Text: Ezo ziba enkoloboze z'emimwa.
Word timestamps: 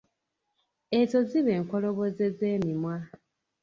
Ezo 0.99 1.19
ziba 1.29 1.51
enkoloboze 1.59 2.25
z'emimwa. 2.37 2.95